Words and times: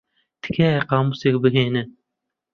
تکایە 0.41 0.81
قامووسێک 0.89 1.35
بھێنن. 1.43 1.89